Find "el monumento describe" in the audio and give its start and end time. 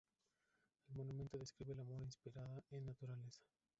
0.87-1.73